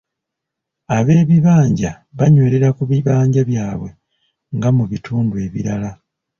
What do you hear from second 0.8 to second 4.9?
Ab’ebibanja banywerera ku bibanja byabwe nga mu